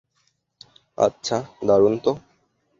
[0.97, 2.11] আচ্ছা, দারুণ তো!